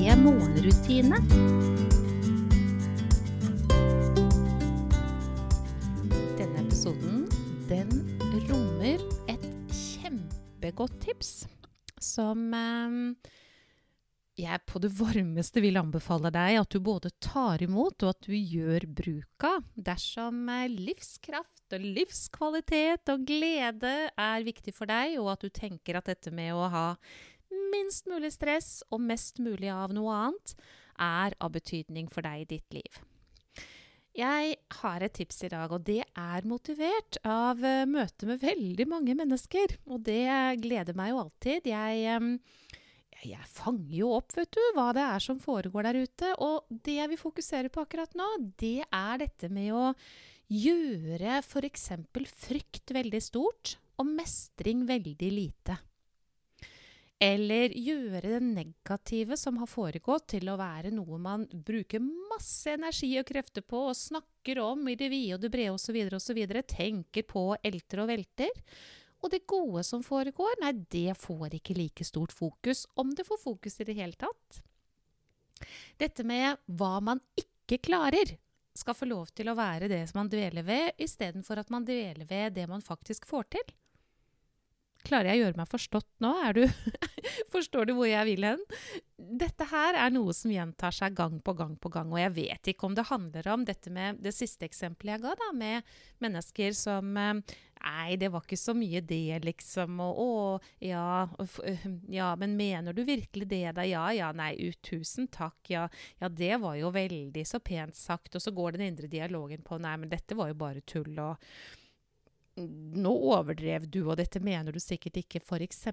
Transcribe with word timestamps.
morgenrutine. 0.00 1.18
Denne 6.38 6.62
episoden 6.62 7.26
den 7.68 7.92
rommer 8.48 9.02
et 9.28 9.44
kjempegodt 9.68 10.96
tips 11.04 11.44
som 12.00 12.48
eh, 12.56 12.96
jeg 14.40 14.62
på 14.64 14.80
det 14.80 14.88
varmeste 14.96 15.60
vil 15.60 15.76
anbefale 15.76 16.32
deg 16.32 16.62
at 16.62 16.72
du 16.72 16.80
både 16.80 17.12
tar 17.20 17.60
imot 17.60 18.00
og 18.00 18.14
at 18.14 18.24
du 18.24 18.32
gjør 18.32 18.88
bruk 18.88 19.48
av 19.50 19.66
dersom 19.76 20.46
eh, 20.48 20.68
livskraft 20.72 21.76
og 21.76 21.84
livskvalitet 22.00 23.12
og 23.12 23.28
glede 23.28 23.92
er 24.08 24.48
viktig 24.48 24.72
for 24.74 24.90
deg, 24.90 25.20
og 25.20 25.34
at 25.36 25.44
du 25.44 25.52
tenker 25.52 26.00
at 26.00 26.08
dette 26.08 26.32
med 26.34 26.56
å 26.56 26.66
ha 26.72 26.86
minst 27.72 28.10
mulig 28.10 28.32
stress 28.34 28.80
og 28.90 29.02
mest 29.04 29.40
mulig 29.42 29.70
av 29.72 29.94
noe 29.96 30.16
annet 30.26 30.54
er 31.00 31.36
av 31.40 31.54
betydning 31.54 32.10
for 32.12 32.26
deg 32.26 32.44
i 32.44 32.50
ditt 32.56 32.76
liv. 32.80 33.00
Jeg 34.16 34.56
har 34.80 35.04
et 35.06 35.14
tips 35.14 35.44
i 35.46 35.50
dag, 35.52 35.70
og 35.70 35.84
det 35.86 36.02
er 36.02 36.46
motivert 36.48 37.20
av 37.22 37.60
møtet 37.60 37.90
møte 37.94 38.26
med 38.26 38.42
veldig 38.42 38.86
mange 38.90 39.14
mennesker. 39.14 39.76
Og 39.86 40.02
det 40.08 40.26
gleder 40.64 40.96
meg 40.98 41.12
jo 41.12 41.20
alltid. 41.22 41.68
Jeg, 41.70 42.16
um, 42.18 42.32
jeg 43.22 43.46
fanger 43.54 43.94
jo 44.00 44.10
opp, 44.16 44.34
vet 44.36 44.50
du, 44.56 44.60
hva 44.74 44.90
det 44.96 45.04
er 45.06 45.24
som 45.24 45.38
foregår 45.40 45.86
der 45.88 46.00
ute. 46.02 46.32
Og 46.42 46.66
det 46.84 46.98
jeg 46.98 47.12
vil 47.12 47.22
fokusere 47.22 47.70
på 47.72 47.86
akkurat 47.86 48.18
nå, 48.18 48.28
det 48.60 48.80
er 48.84 49.22
dette 49.22 49.52
med 49.52 49.70
å 49.78 49.92
gjøre 50.50 51.38
f.eks. 51.44 51.86
frykt 52.34 52.90
veldig 52.90 53.22
stort 53.22 53.76
og 54.00 54.10
mestring 54.10 54.82
veldig 54.88 55.30
lite. 55.30 55.78
Eller 57.20 57.74
gjøre 57.76 58.22
det 58.24 58.38
negative 58.40 59.36
som 59.36 59.58
har 59.60 59.68
foregått, 59.68 60.30
til 60.32 60.48
å 60.48 60.56
være 60.56 60.92
noe 60.94 61.18
man 61.20 61.44
bruker 61.52 62.00
masse 62.00 62.72
energi 62.72 63.10
og 63.20 63.26
krefter 63.28 63.60
på 63.60 63.82
og 63.90 63.98
snakker 63.98 64.62
om 64.64 64.88
i 64.88 64.96
det 64.96 65.10
vide 65.12 65.36
og 65.36 65.42
det 65.44 65.50
brede 65.52 65.74
osv. 65.76 65.98
osv. 66.16 66.40
Tenker 66.64 67.26
på, 67.28 67.44
elter 67.60 68.00
og 68.00 68.08
velter. 68.08 68.64
Og 69.20 69.34
det 69.34 69.44
gode 69.44 69.84
som 69.84 70.00
foregår, 70.00 70.62
nei, 70.62 70.72
det 70.88 71.12
får 71.20 71.58
ikke 71.58 71.76
like 71.76 72.06
stort 72.08 72.32
fokus, 72.32 72.86
om 72.96 73.12
det 73.12 73.28
får 73.28 73.42
fokus 73.42 73.76
i 73.82 73.88
det 73.90 73.98
hele 74.00 74.16
tatt. 74.16 74.62
Dette 76.00 76.24
med 76.24 76.56
hva 76.72 76.94
man 77.04 77.20
ikke 77.36 77.82
klarer, 77.84 78.38
skal 78.80 78.96
få 78.96 79.10
lov 79.10 79.28
til 79.36 79.50
å 79.50 79.56
være 79.58 79.90
det 79.90 80.06
som 80.08 80.22
man 80.22 80.30
dveler 80.32 80.64
ved, 80.64 80.94
istedenfor 81.02 81.60
at 81.60 81.72
man 81.74 81.84
dveler 81.84 82.24
ved 82.24 82.56
det 82.56 82.64
man 82.70 82.80
faktisk 82.80 83.26
får 83.28 83.50
til. 83.58 83.72
Klarer 85.06 85.32
jeg 85.32 85.40
å 85.40 85.44
gjøre 85.46 85.60
meg 85.60 85.70
forstått 85.70 86.10
nå? 86.24 86.32
Du 86.56 86.64
Forstår 87.54 87.88
du 87.88 87.94
hvor 87.96 88.08
jeg 88.08 88.26
vil 88.28 88.46
hen? 88.46 88.62
Dette 89.16 89.66
her 89.70 89.96
er 90.00 90.12
noe 90.12 90.32
som 90.36 90.52
gjentar 90.52 90.94
seg 90.94 91.16
gang 91.16 91.38
på 91.44 91.54
gang 91.56 91.74
på 91.80 91.90
gang. 91.92 92.12
Og 92.12 92.20
jeg 92.20 92.34
vet 92.36 92.70
ikke 92.72 92.88
om 92.88 92.96
det 92.96 93.08
handler 93.10 93.48
om 93.52 93.64
dette 93.68 93.92
med 93.92 94.20
det 94.24 94.32
siste 94.36 94.68
eksempelet 94.68 95.18
jeg 95.18 95.24
ga, 95.24 95.34
da, 95.40 95.50
med 95.56 95.90
mennesker 96.22 96.76
som 96.76 97.16
Nei, 97.80 98.16
det 98.20 98.28
var 98.28 98.44
ikke 98.44 98.58
så 98.60 98.74
mye 98.76 99.00
det, 99.08 99.38
liksom. 99.46 100.02
Og 100.04 100.18
å, 100.20 100.32
ja, 100.84 101.24
ja, 102.12 102.28
men 102.36 102.52
mener 102.58 102.92
du 102.92 103.00
virkelig 103.08 103.48
det, 103.48 103.64
da? 103.78 103.86
Ja, 103.88 104.04
ja, 104.12 104.28
nei, 104.36 104.52
ut, 104.60 104.82
tusen 104.84 105.30
takk. 105.32 105.56
Ja, 105.72 105.86
ja, 106.20 106.28
det 106.28 106.58
var 106.60 106.76
jo 106.76 106.92
veldig 106.92 107.46
så 107.48 107.62
pent 107.64 107.96
sagt. 107.96 108.36
Og 108.36 108.44
så 108.44 108.52
går 108.52 108.76
den 108.76 108.90
indre 108.90 109.08
dialogen 109.08 109.64
på 109.64 109.80
Nei, 109.80 109.96
men 110.02 110.12
dette 110.12 110.36
var 110.36 110.52
jo 110.52 110.60
bare 110.60 110.84
tull. 110.84 111.14
og 111.24 111.40
nå 112.60 113.12
overdrev 113.32 113.86
du, 113.90 114.02
og 114.06 114.18
dette 114.20 114.42
mener 114.42 114.74
du 114.74 114.80
sikkert 114.82 115.20
ikke, 115.22 115.42
f.eks. 115.42 115.86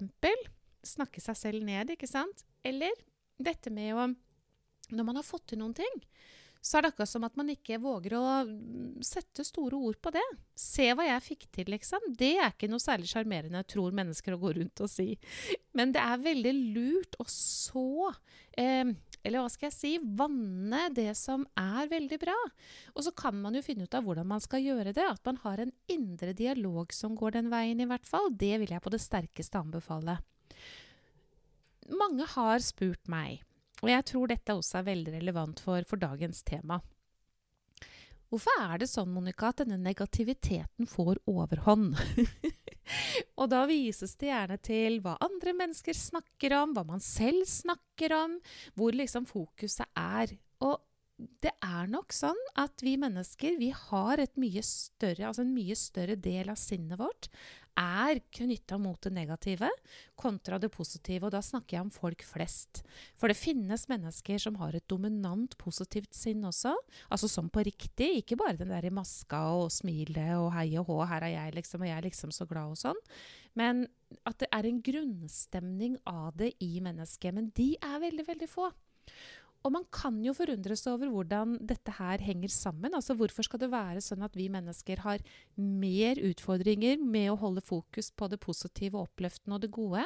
Snakke 0.86 1.22
seg 1.22 1.38
selv 1.38 1.64
ned, 1.66 1.94
ikke 1.94 2.08
sant? 2.10 2.44
Eller 2.66 2.94
dette 3.38 3.70
med 3.70 3.94
å 3.94 4.08
Når 4.88 5.04
man 5.04 5.18
har 5.20 5.26
fått 5.26 5.50
til 5.50 5.58
noen 5.60 5.74
ting, 5.76 5.96
så 6.64 6.78
er 6.78 6.84
det 6.84 6.90
akkurat 6.92 7.10
som 7.10 7.24
at 7.26 7.36
man 7.38 7.50
ikke 7.52 7.78
våger 7.80 8.14
å 8.18 8.22
sette 9.04 9.44
store 9.46 9.78
ord 9.78 9.98
på 10.02 10.10
det. 10.14 10.24
Se 10.58 10.88
hva 10.96 11.06
jeg 11.06 11.24
fikk 11.26 11.44
til, 11.54 11.70
liksom. 11.74 12.08
Det 12.18 12.32
er 12.38 12.50
ikke 12.50 12.70
noe 12.70 12.82
særlig 12.82 13.10
sjarmerende, 13.10 13.62
tror 13.68 13.94
mennesker 13.94 14.34
å 14.34 14.40
gå 14.42 14.54
rundt 14.56 14.82
og 14.84 14.90
si. 14.90 15.12
Men 15.76 15.92
det 15.94 16.02
er 16.02 16.24
veldig 16.24 16.54
lurt 16.74 17.18
å 17.22 17.28
så 17.30 18.10
eh, 18.58 18.90
eller 19.26 19.42
hva 19.42 19.50
skal 19.52 19.68
jeg 19.68 19.76
si, 19.76 19.92
vanne 20.18 20.86
det 20.94 21.10
som 21.18 21.44
er 21.58 21.90
veldig 21.90 22.18
bra. 22.22 22.36
Og 22.94 23.06
så 23.06 23.12
kan 23.16 23.38
man 23.42 23.56
jo 23.58 23.64
finne 23.64 23.88
ut 23.88 23.96
av 23.96 24.06
hvordan 24.06 24.28
man 24.30 24.42
skal 24.44 24.64
gjøre 24.64 24.94
det. 24.96 25.04
At 25.04 25.24
man 25.28 25.40
har 25.44 25.62
en 25.62 25.72
indre 25.90 26.34
dialog 26.36 26.94
som 26.94 27.16
går 27.18 27.38
den 27.38 27.50
veien, 27.52 27.80
i 27.82 27.88
hvert 27.88 28.06
fall. 28.08 28.30
Det 28.30 28.54
vil 28.62 28.74
jeg 28.74 28.84
på 28.84 28.92
det 28.94 29.02
sterkeste 29.02 29.60
anbefale. 29.60 30.18
Mange 31.88 32.26
har 32.34 32.60
spurt 32.60 33.08
meg, 33.08 33.42
og 33.80 33.90
jeg 33.90 34.04
tror 34.10 34.28
dette 34.28 34.56
også 34.56 34.80
er 34.80 34.88
veldig 34.90 35.14
relevant 35.16 35.60
for, 35.64 35.84
for 35.88 36.00
dagens 36.00 36.42
tema. 36.44 36.82
Hvorfor 38.28 38.60
er 38.60 38.82
det 38.82 38.90
sånn, 38.90 39.12
Monica, 39.14 39.48
at 39.48 39.62
denne 39.62 39.78
negativiteten 39.80 40.88
får 40.88 41.22
overhånd? 41.30 41.96
Og 43.40 43.48
da 43.52 43.62
vises 43.68 44.14
det 44.20 44.28
gjerne 44.30 44.58
til 44.64 44.98
hva 45.04 45.16
andre 45.24 45.54
mennesker 45.56 45.96
snakker 45.96 46.54
om, 46.58 46.74
hva 46.76 46.84
man 46.88 47.00
selv 47.04 47.48
snakker 47.48 48.14
om, 48.16 48.36
hvor 48.76 48.96
liksom 48.96 49.28
fokuset 49.28 49.88
er. 49.96 50.34
Og 50.64 50.76
det 51.42 51.54
er 51.64 51.88
nok 51.90 52.14
sånn 52.14 52.38
at 52.60 52.84
vi 52.84 52.94
mennesker 53.00 53.56
vi 53.58 53.72
har 53.74 54.22
mye 54.38 54.62
større, 54.62 55.30
altså 55.30 55.42
en 55.42 55.54
mye 55.56 55.76
større 55.78 56.14
del 56.20 56.52
av 56.52 56.60
sinnet 56.60 57.00
vårt 57.00 57.30
er 57.78 58.18
knytta 58.34 58.78
mot 58.80 58.98
det 59.04 59.12
negative 59.14 59.70
kontra 60.18 60.58
det 60.58 60.70
positive. 60.74 61.28
Og 61.28 61.34
da 61.34 61.42
snakker 61.44 61.76
jeg 61.76 61.86
om 61.86 61.92
folk 61.94 62.24
flest. 62.26 62.82
For 63.18 63.30
det 63.30 63.38
finnes 63.38 63.86
mennesker 63.90 64.42
som 64.42 64.58
har 64.60 64.74
et 64.76 64.86
dominant 64.90 65.54
positivt 65.60 66.16
sinn 66.16 66.42
også. 66.48 66.74
Altså 67.12 67.30
som 67.30 67.50
på 67.52 67.64
riktig. 67.68 68.10
Ikke 68.22 68.38
bare 68.40 68.58
den 68.58 68.74
der 68.74 68.88
i 68.88 68.94
maska 68.94 69.44
og 69.60 69.70
smilet 69.74 70.34
og 70.38 70.50
hei 70.56 70.72
og 70.80 70.90
hå, 70.90 70.98
her 71.12 71.28
er 71.28 71.36
jeg 71.36 71.56
liksom, 71.60 71.84
og 71.84 71.90
jeg 71.90 71.98
er 72.00 72.08
liksom 72.08 72.34
så 72.34 72.48
glad 72.50 72.74
og 72.74 72.82
sånn. 72.82 73.00
Men 73.58 73.86
at 74.28 74.38
det 74.42 74.50
er 74.54 74.66
en 74.68 74.82
grunnstemning 74.84 75.98
av 76.08 76.36
det 76.38 76.54
i 76.64 76.78
mennesket. 76.84 77.34
Men 77.34 77.52
de 77.56 77.72
er 77.78 78.02
veldig, 78.02 78.28
veldig 78.28 78.50
få. 78.50 78.70
Og 79.66 79.72
man 79.74 79.84
kan 79.92 80.20
jo 80.22 80.32
forundres 80.36 80.84
over 80.90 81.10
hvordan 81.10 81.56
dette 81.66 81.92
her 81.98 82.22
henger 82.22 82.52
sammen. 82.52 82.94
Altså 82.94 83.16
Hvorfor 83.18 83.46
skal 83.46 83.60
det 83.62 83.70
være 83.72 84.02
sånn 84.04 84.22
at 84.24 84.36
vi 84.38 84.46
mennesker 84.52 85.02
har 85.02 85.24
mer 85.58 86.20
utfordringer 86.28 87.00
med 87.02 87.32
å 87.32 87.38
holde 87.40 87.64
fokus 87.66 88.12
på 88.14 88.30
det 88.30 88.38
positive, 88.42 89.02
oppløftende 89.02 89.58
og 89.58 89.64
det 89.64 89.72
gode, 89.74 90.04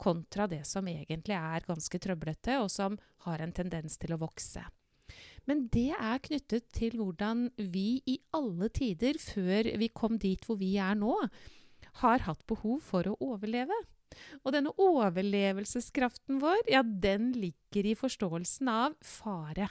kontra 0.00 0.46
det 0.50 0.62
som 0.68 0.86
egentlig 0.88 1.34
er 1.38 1.66
ganske 1.66 2.02
trøblete, 2.02 2.60
og 2.62 2.70
som 2.72 2.98
har 3.26 3.42
en 3.42 3.54
tendens 3.54 3.98
til 3.98 4.14
å 4.14 4.22
vokse. 4.22 4.62
Men 5.50 5.66
det 5.74 5.90
er 5.96 6.22
knyttet 6.22 6.70
til 6.74 6.94
hvordan 7.00 7.48
vi 7.58 7.98
i 8.06 8.20
alle 8.36 8.70
tider, 8.70 9.18
før 9.18 9.72
vi 9.80 9.90
kom 9.90 10.20
dit 10.22 10.46
hvor 10.46 10.60
vi 10.60 10.76
er 10.80 10.94
nå, 10.98 11.16
har 12.00 12.24
hatt 12.28 12.46
behov 12.48 12.78
for 12.86 13.10
å 13.10 13.18
overleve. 13.20 13.76
Og 14.42 14.54
denne 14.54 14.74
overlevelseskraften 14.80 16.42
vår, 16.42 16.64
ja, 16.70 16.82
den 16.82 17.32
ligger 17.36 17.88
i 17.88 17.96
forståelsen 17.98 18.72
av 18.72 18.98
fare. 19.04 19.70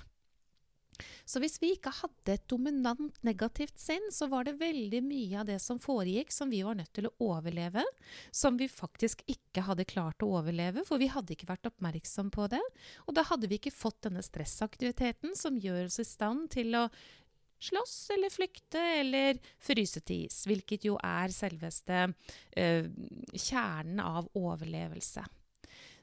Så 1.26 1.40
hvis 1.42 1.58
vi 1.62 1.72
ikke 1.76 1.94
hadde 1.96 2.36
et 2.36 2.44
dominant 2.52 3.16
negativt 3.26 3.80
sinn, 3.80 4.04
så 4.14 4.28
var 4.32 4.46
det 4.46 4.58
veldig 4.60 5.02
mye 5.06 5.40
av 5.42 5.48
det 5.50 5.58
som 5.64 5.80
foregikk 5.82 6.34
som 6.34 6.52
vi 6.52 6.62
var 6.66 6.78
nødt 6.78 6.92
til 6.98 7.08
å 7.08 7.14
overleve, 7.32 7.84
som 8.36 8.60
vi 8.60 8.68
faktisk 8.72 9.24
ikke 9.32 9.66
hadde 9.66 9.88
klart 9.90 10.22
å 10.26 10.32
overleve, 10.40 10.86
for 10.88 11.02
vi 11.02 11.10
hadde 11.12 11.36
ikke 11.36 11.50
vært 11.50 11.72
oppmerksom 11.72 12.32
på 12.34 12.50
det. 12.52 12.62
Og 13.08 13.16
da 13.18 13.26
hadde 13.30 13.50
vi 13.50 13.62
ikke 13.62 13.74
fått 13.74 14.04
denne 14.06 14.24
stressaktiviteten 14.26 15.36
som 15.40 15.60
gjør 15.62 15.88
oss 15.88 16.02
i 16.04 16.08
stand 16.08 16.52
til 16.54 16.78
å 16.78 16.88
slåss 17.62 17.98
eller 18.16 18.34
flykte 18.34 18.82
eller 19.02 19.42
fryse 19.62 20.02
til 20.06 20.26
is, 20.28 20.42
hvilket 20.50 20.88
jo 20.90 20.98
er 20.98 21.34
selveste 21.36 22.08
eh, 22.58 22.90
kjernen 23.36 24.02
av 24.04 24.30
overlevelse. 24.38 25.26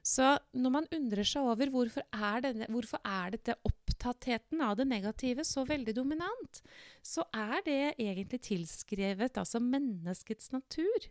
Så 0.08 0.28
når 0.56 0.72
man 0.72 0.86
undrer 0.94 1.26
seg 1.26 1.44
over 1.50 1.70
hvorfor 1.72 2.04
er, 2.14 2.40
denne, 2.44 2.68
hvorfor 2.72 3.02
er 3.04 3.34
dette 3.34 3.56
opptattheten 3.68 4.62
av 4.64 4.78
det 4.78 4.86
negative 4.88 5.44
så 5.44 5.66
veldig 5.68 5.94
dominant, 5.96 6.62
så 7.04 7.26
er 7.34 7.58
det 7.66 7.80
egentlig 7.98 8.40
tilskrevet 8.46 9.40
altså 9.40 9.60
menneskets 9.60 10.52
natur. 10.54 11.10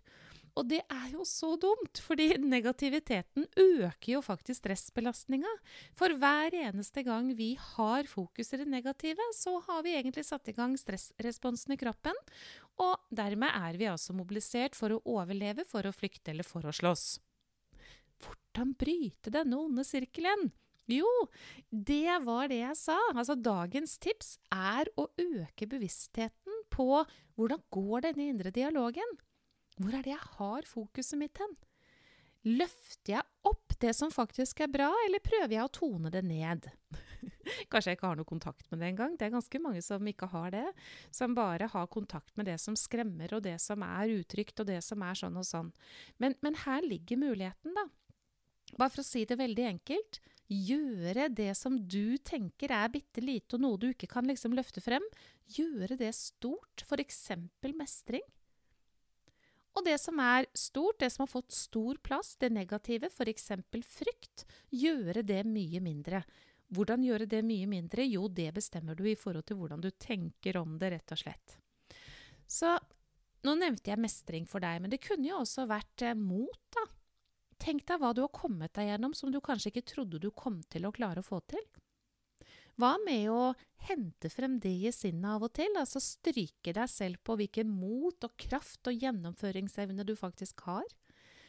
Og 0.57 0.65
det 0.71 0.79
er 0.89 1.11
jo 1.13 1.21
så 1.27 1.51
dumt, 1.61 1.99
fordi 2.01 2.31
negativiteten 2.41 3.45
øker 3.61 4.09
jo 4.15 4.21
faktisk 4.25 4.63
stressbelastninga. 4.63 5.51
For 5.97 6.15
hver 6.17 6.55
eneste 6.57 7.03
gang 7.05 7.29
vi 7.37 7.51
har 7.61 8.09
fokus 8.09 8.53
i 8.53 8.61
det 8.63 8.67
negative, 8.71 9.21
så 9.37 9.59
har 9.67 9.83
vi 9.85 9.93
egentlig 9.99 10.25
satt 10.25 10.49
i 10.49 10.55
gang 10.57 10.73
stressresponsen 10.79 11.75
i 11.75 11.79
kroppen. 11.79 12.17
Og 12.81 12.97
dermed 13.13 13.53
er 13.53 13.77
vi 13.77 13.89
altså 13.91 14.17
mobilisert 14.17 14.77
for 14.77 14.95
å 14.95 15.01
overleve, 15.05 15.67
for 15.69 15.85
å 15.85 15.93
flykte 15.93 16.33
eller 16.33 16.47
for 16.47 16.65
å 16.65 16.73
slåss. 16.73 17.19
Hvordan 18.23 18.73
bryte 18.81 19.33
denne 19.33 19.59
onde 19.61 19.85
sirkelen? 19.85 20.49
Jo, 20.87 21.07
det 21.69 22.15
var 22.23 22.47
det 22.49 22.61
jeg 22.61 22.79
sa. 22.79 22.95
Altså, 23.11 23.35
dagens 23.35 23.97
tips 24.01 24.37
er 24.55 24.87
å 24.97 25.09
øke 25.19 25.67
bevisstheten 25.69 26.61
på 26.73 27.03
hvordan 27.37 27.61
går 27.75 28.07
denne 28.07 28.29
indre 28.31 28.53
dialogen. 28.55 29.17
Hvor 29.77 29.93
er 29.93 30.05
det 30.05 30.13
jeg 30.15 30.29
har 30.37 30.67
fokuset 30.67 31.19
mitt 31.19 31.37
hen? 31.41 31.55
Løfter 32.47 33.17
jeg 33.17 33.25
opp 33.49 33.75
det 33.81 33.91
som 33.97 34.11
faktisk 34.13 34.61
er 34.63 34.71
bra, 34.71 34.87
eller 35.05 35.23
prøver 35.23 35.57
jeg 35.57 35.65
å 35.65 35.73
tone 35.73 36.11
det 36.13 36.23
ned? 36.25 36.69
Kanskje 37.71 37.91
jeg 37.91 37.97
ikke 37.97 38.09
har 38.09 38.19
noe 38.19 38.29
kontakt 38.29 38.69
med 38.71 38.81
det 38.81 38.91
engang. 38.91 39.17
Det 39.17 39.27
er 39.27 39.33
ganske 39.35 39.61
mange 39.61 39.81
som 39.83 40.07
ikke 40.09 40.29
har 40.31 40.53
det. 40.53 40.65
Som 41.13 41.35
bare 41.37 41.67
har 41.73 41.91
kontakt 41.91 42.33
med 42.39 42.47
det 42.49 42.57
som 42.63 42.77
skremmer, 42.79 43.33
og 43.35 43.43
det 43.45 43.57
som 43.63 43.83
er 43.85 44.15
utrygt, 44.15 44.57
og 44.61 44.69
det 44.69 44.79
som 44.85 45.03
er 45.05 45.19
sånn 45.19 45.37
og 45.39 45.47
sånn. 45.49 45.73
Men, 46.23 46.37
men 46.45 46.57
her 46.63 46.85
ligger 46.85 47.21
muligheten, 47.21 47.75
da. 47.77 47.87
Bare 48.77 48.91
for 48.93 49.03
å 49.03 49.07
si 49.07 49.25
det 49.27 49.39
veldig 49.39 49.67
enkelt. 49.73 50.21
Gjøre 50.47 51.27
det 51.35 51.51
som 51.59 51.75
du 51.75 52.15
tenker 52.23 52.71
er 52.71 52.91
bitte 52.93 53.23
lite, 53.23 53.57
og 53.57 53.63
noe 53.65 53.81
du 53.81 53.89
ikke 53.91 54.09
kan 54.11 54.27
liksom 54.29 54.55
løfte 54.55 54.83
frem. 54.83 55.03
Gjøre 55.57 55.99
det 55.99 56.13
stort, 56.15 56.85
f.eks. 56.87 57.21
mestring. 57.75 58.23
Og 59.77 59.85
det 59.85 59.99
som 60.01 60.17
er 60.23 60.47
stort, 60.57 60.97
det 61.03 61.11
som 61.13 61.23
har 61.23 61.29
fått 61.29 61.53
stor 61.53 61.99
plass, 62.01 62.33
det 62.41 62.49
negative, 62.49 63.11
f.eks. 63.13 63.51
frykt, 63.85 64.47
gjøre 64.73 65.21
det 65.21 65.43
mye 65.45 65.81
mindre. 65.85 66.23
Hvordan 66.73 67.05
gjøre 67.05 67.27
det 67.29 67.43
mye 67.45 67.67
mindre? 67.69 68.03
Jo, 68.09 68.25
det 68.27 68.49
bestemmer 68.57 68.97
du 68.97 69.05
i 69.07 69.15
forhold 69.15 69.45
til 69.47 69.59
hvordan 69.59 69.83
du 69.83 69.91
tenker 69.93 70.57
om 70.59 70.79
det, 70.81 70.91
rett 70.95 71.13
og 71.13 71.21
slett. 71.21 71.57
Så 72.49 72.73
nå 73.45 73.53
nevnte 73.59 73.91
jeg 73.91 74.01
mestring 74.01 74.47
for 74.49 74.63
deg, 74.63 74.81
men 74.81 74.91
det 74.91 75.03
kunne 75.03 75.29
jo 75.29 75.43
også 75.43 75.67
vært 75.69 76.03
eh, 76.03 76.17
mot, 76.17 76.59
da. 76.73 76.87
Tenk 77.61 77.85
deg 77.89 78.01
hva 78.01 78.11
du 78.13 78.23
har 78.23 78.33
kommet 78.33 78.73
deg 78.77 78.91
gjennom 78.91 79.13
som 79.17 79.31
du 79.33 79.39
kanskje 79.43 79.71
ikke 79.71 79.87
trodde 79.93 80.21
du 80.21 80.29
kom 80.31 80.59
til 80.69 80.85
å 80.85 80.93
klare 80.93 81.21
å 81.21 81.25
få 81.25 81.39
til. 81.49 81.63
Hva 82.77 82.93
med 83.01 83.25
å 83.33 83.55
hente 83.87 84.29
frem 84.29 84.59
det 84.61 84.69
i 84.85 84.91
sinnet 84.93 85.31
av 85.33 85.47
og 85.47 85.53
til, 85.57 85.73
altså 85.79 85.97
stryke 86.03 86.75
deg 86.77 86.89
selv 86.91 87.17
på 87.25 87.33
hvilken 87.39 87.71
mot 87.73 88.27
og 88.27 88.35
kraft 88.37 88.85
og 88.89 89.01
gjennomføringsevne 89.01 90.05
du 90.05 90.13
faktisk 90.17 90.61
har? 90.67 90.85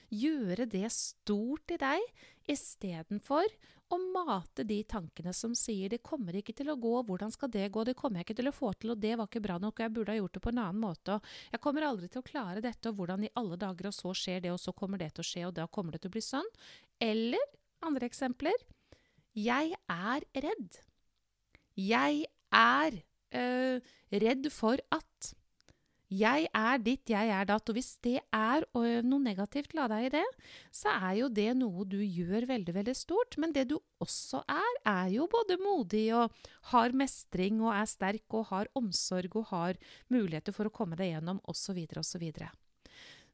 Gjøre 0.09 0.65
det 0.73 0.89
stort 0.95 1.75
i 1.75 1.77
deg, 1.83 2.07
istedenfor 2.49 3.45
å 3.93 3.99
mate 4.15 4.65
de 4.65 4.79
tankene 4.89 5.35
som 5.37 5.53
sier 5.53 5.93
'det 5.93 6.01
kommer 6.03 6.33
ikke 6.33 6.57
til 6.57 6.73
å 6.73 6.81
gå', 6.81 7.05
'hvordan 7.05 7.31
skal 7.31 7.51
det 7.53 7.73
gå', 7.73 7.85
'det 7.85 7.97
kommer 7.97 8.21
jeg 8.21 8.25
ikke 8.25 8.41
til 8.41 8.49
å 8.49 8.57
få 8.57 8.73
til', 8.73 8.93
og 8.93 9.01
'det 9.01 9.19
var 9.19 9.29
ikke 9.29 9.45
bra 9.45 9.59
nok', 9.59 9.77
og 9.77 9.85
'jeg 9.85 9.93
burde 9.93 10.13
ha 10.13 10.17
gjort 10.17 10.33
det 10.33 10.43
på 10.43 10.49
en 10.49 10.59
annen 10.65 10.81
måte', 10.81 11.13
og 11.13 11.23
'jeg 11.53 11.61
kommer 11.61 11.83
aldri 11.83 12.09
til 12.09 12.23
å 12.23 12.25
klare 12.25 12.63
dette', 12.63 12.89
og 12.89 12.97
'hvordan 12.97 13.25
i 13.25 13.35
alle 13.37 13.57
dager', 13.57 13.87
og 13.87 13.93
så 13.93 14.17
skjer 14.17 14.41
det, 14.41 14.51
og 14.51 14.61
så 14.61 14.73
kommer 14.73 14.97
det 14.97 15.13
til 15.13 15.21
å 15.23 15.29
skje, 15.29 15.47
og 15.47 15.55
da 15.55 15.67
kommer 15.67 15.93
det 15.93 16.01
til 16.01 16.09
å 16.09 16.17
bli 16.17 16.25
sånn. 16.25 16.49
Eller 17.01 17.45
andre 17.83 18.09
eksempler 18.09 18.57
'jeg 19.37 19.77
er 19.89 20.21
redd'. 20.33 20.88
Jeg 21.79 22.25
er 22.51 23.03
øh, 23.35 23.81
redd 24.13 24.51
for 24.51 24.81
at. 24.91 25.35
Jeg 26.09 26.47
er 26.57 26.79
ditt, 26.81 27.11
jeg 27.13 27.29
er 27.29 27.45
datt. 27.45 27.69
Og 27.69 27.77
hvis 27.77 27.99
det 28.03 28.17
er 28.33 28.65
øh, 28.73 29.03
noe 29.05 29.21
negativt 29.21 29.75
la 29.77 29.85
deg 29.93 30.07
i 30.07 30.13
det, 30.17 30.25
så 30.73 30.95
er 30.97 31.19
jo 31.21 31.29
det 31.29 31.51
noe 31.59 31.85
du 31.85 31.99
gjør 32.01 32.49
veldig, 32.49 32.75
veldig 32.79 32.95
stort. 32.97 33.37
Men 33.37 33.53
det 33.53 33.67
du 33.69 33.77
også 34.01 34.41
er, 34.49 34.79
er 34.89 35.13
jo 35.13 35.29
både 35.29 35.59
modig 35.61 36.07
og 36.17 36.33
har 36.73 36.97
mestring 36.97 37.61
og 37.61 37.75
er 37.77 37.91
sterk 37.93 38.39
og 38.41 38.49
har 38.55 38.73
omsorg 38.79 39.37
og 39.37 39.53
har 39.53 39.77
muligheter 40.09 40.57
for 40.57 40.71
å 40.71 40.73
komme 40.73 40.97
deg 40.97 41.13
gjennom 41.13 41.45
osv. 41.45 41.85
osv. 42.01 42.25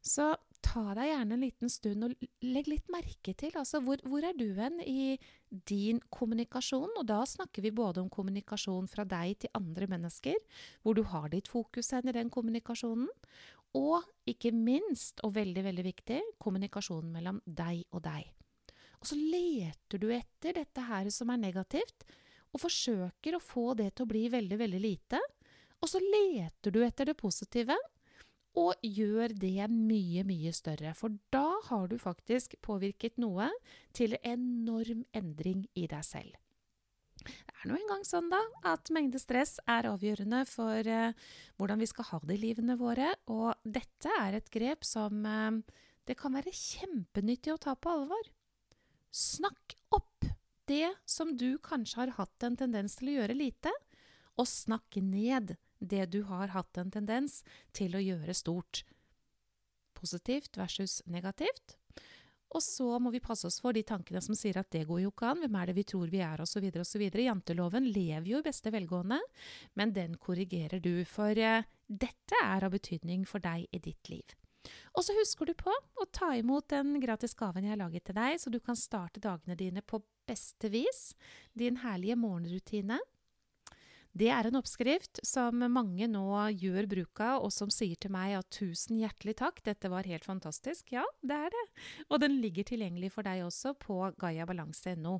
Så 0.05 0.35
ta 0.65 0.83
deg 0.97 1.09
gjerne 1.11 1.37
en 1.37 1.43
liten 1.45 1.71
stund 1.73 2.05
og 2.07 2.27
legg 2.45 2.69
litt 2.69 2.91
merke 2.93 3.35
til 3.41 3.55
altså 3.57 3.81
hvor, 3.85 4.01
hvor, 4.09 4.25
er 4.25 4.37
du 4.37 4.47
hen 4.57 4.81
i 4.85 5.17
din 5.69 6.01
kommunikasjon? 6.13 6.93
Og 7.01 7.07
da 7.09 7.23
snakker 7.29 7.65
vi 7.65 7.73
både 7.75 8.03
om 8.03 8.11
kommunikasjon 8.13 8.89
fra 8.91 9.07
deg 9.09 9.45
til 9.45 9.55
andre 9.57 9.89
mennesker, 9.91 10.37
hvor 10.83 10.97
du 10.97 11.05
har 11.09 11.31
ditt 11.33 11.49
fokus 11.51 11.93
hen 11.97 12.13
i 12.13 12.17
den 12.17 12.33
kommunikasjonen, 12.33 13.09
og 13.75 14.05
ikke 14.31 14.53
minst, 14.55 15.19
og 15.27 15.35
veldig, 15.35 15.65
veldig 15.67 15.85
viktig, 15.89 16.21
kommunikasjonen 16.43 17.11
mellom 17.17 17.41
deg 17.45 17.83
og 17.91 18.05
deg. 18.05 18.29
Og 19.01 19.09
så 19.11 19.19
leter 19.19 20.01
du 20.01 20.07
etter 20.15 20.61
dette 20.61 20.85
her 20.87 21.11
som 21.13 21.33
er 21.33 21.43
negativt, 21.43 22.07
og 22.55 22.63
forsøker 22.63 23.35
å 23.35 23.43
få 23.43 23.73
det 23.79 23.91
til 23.97 24.07
å 24.07 24.13
bli 24.13 24.29
veldig, 24.31 24.61
veldig 24.61 24.81
lite. 24.81 25.19
Og 25.83 25.91
så 25.91 25.99
leter 26.01 26.71
du 26.71 26.79
etter 26.87 27.11
det 27.11 27.17
positive, 27.19 27.75
og 28.59 28.87
gjør 28.87 29.35
det 29.35 29.67
mye, 29.71 30.23
mye 30.27 30.53
større. 30.55 30.95
For 30.95 31.15
da 31.35 31.47
har 31.69 31.89
du 31.91 31.97
faktisk 31.99 32.57
påvirket 32.63 33.19
noe 33.23 33.49
til 33.97 34.17
enorm 34.23 35.05
endring 35.15 35.67
i 35.75 35.89
deg 35.91 36.07
selv. 36.07 36.39
Det 37.25 37.55
er 37.63 37.71
nå 37.71 37.77
engang 37.79 38.03
sånn 38.05 38.29
da, 38.29 38.41
at 38.69 38.91
mengde 38.93 39.19
stress 39.23 39.57
er 39.71 39.89
avgjørende 39.89 40.43
for 40.51 40.91
eh, 40.91 41.15
hvordan 41.57 41.81
vi 41.81 41.89
skal 41.89 42.09
ha 42.11 42.21
det 42.27 42.37
i 42.37 42.43
livene 42.43 42.77
våre, 42.77 43.15
og 43.33 43.55
dette 43.65 44.13
er 44.21 44.37
et 44.37 44.51
grep 44.53 44.85
som 44.85 45.25
eh, 45.25 45.61
det 46.05 46.19
kan 46.21 46.35
være 46.37 46.53
kjempenyttig 46.53 47.55
å 47.55 47.61
ta 47.63 47.77
på 47.79 47.95
alvor. 47.95 48.29
Snakk 49.15 49.77
opp 49.95 50.27
det 50.69 50.91
som 51.09 51.33
du 51.37 51.57
kanskje 51.65 52.03
har 52.03 52.15
hatt 52.19 52.45
en 52.47 52.59
tendens 52.61 52.99
til 52.99 53.13
å 53.13 53.17
gjøre 53.21 53.39
lite, 53.39 53.73
og 54.35 54.51
snakk 54.51 54.99
ned 55.01 55.55
det 55.89 56.11
du 56.13 56.23
har 56.29 56.53
hatt 56.55 56.81
en 56.81 56.93
tendens 56.95 57.43
til 57.77 57.97
å 57.97 58.03
gjøre 58.03 58.35
stort. 58.37 58.85
Positivt 59.95 60.59
versus 60.61 61.01
negativt. 61.07 61.77
Og 62.55 62.63
så 62.63 62.87
må 63.03 63.11
vi 63.11 63.23
passe 63.23 63.49
oss 63.49 63.59
for 63.63 63.75
de 63.75 63.83
tankene 63.87 64.21
som 64.23 64.37
sier 64.39 64.61
at 64.61 64.71
det 64.71 64.85
går 64.87 65.03
jo 65.03 65.11
ikke 65.11 65.33
an, 65.33 65.43
hvem 65.43 65.57
er 65.59 65.71
det 65.71 65.77
vi 65.81 65.87
tror 65.91 66.11
vi 66.13 66.21
er, 66.23 66.43
osv., 66.45 66.69
osv. 66.79 67.03
Janteloven 67.25 67.89
lever 67.91 68.31
jo 68.31 68.39
i 68.39 68.47
beste 68.47 68.71
velgående, 68.75 69.19
men 69.75 69.95
den 69.97 70.15
korrigerer 70.23 70.83
du, 70.83 71.03
for 71.09 71.35
uh, 71.35 71.67
dette 71.89 72.41
er 72.45 72.67
av 72.67 72.75
betydning 72.77 73.27
for 73.27 73.43
deg 73.43 73.67
i 73.75 73.83
ditt 73.83 74.13
liv. 74.13 74.37
Og 74.95 75.05
så 75.05 75.17
husker 75.19 75.51
du 75.51 75.55
på 75.59 75.73
å 75.73 76.07
ta 76.15 76.31
imot 76.39 76.71
den 76.73 76.95
gratis 77.03 77.35
gaven 77.37 77.67
jeg 77.67 77.75
har 77.75 77.83
laget 77.83 78.07
til 78.07 78.17
deg, 78.17 78.39
så 78.41 78.53
du 78.53 78.61
kan 78.63 78.79
starte 78.79 79.23
dagene 79.23 79.59
dine 79.59 79.83
på 79.83 80.01
beste 80.29 80.71
vis. 80.73 81.11
Din 81.59 81.83
herlige 81.83 82.17
morgenrutine. 82.17 83.01
Det 84.15 84.29
er 84.31 84.47
en 84.47 84.61
oppskrift 84.61 85.19
som 85.27 85.59
mange 85.75 86.07
nå 86.07 86.29
gjør 86.55 86.87
bruk 86.87 87.23
av, 87.25 87.43
og 87.43 87.51
som 87.51 87.71
sier 87.75 87.99
til 87.99 88.13
meg 88.15 88.37
at 88.39 88.47
tusen 88.55 89.01
hjertelig 89.01 89.35
takk, 89.41 89.59
dette 89.67 89.91
var 89.91 90.07
helt 90.07 90.27
fantastisk. 90.29 90.93
Ja, 90.95 91.03
det 91.19 91.39
er 91.49 91.51
det. 91.51 91.65
Og 92.07 92.23
den 92.23 92.39
ligger 92.39 92.69
tilgjengelig 92.69 93.11
for 93.17 93.27
deg 93.27 93.43
også 93.43 93.75
på 93.75 93.99
gaiabalanse.no. 94.23 95.19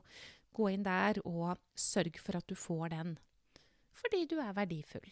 Gå 0.55 0.71
inn 0.71 0.87
der 0.87 1.19
og 1.27 1.59
sørg 1.75 2.21
for 2.23 2.39
at 2.39 2.47
du 2.47 2.55
får 2.55 2.95
den. 2.95 3.17
Fordi 3.99 4.27
du 4.31 4.39
er 4.39 4.55
verdifull. 4.55 5.11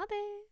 Ha 0.00 0.08
det! 0.08 0.49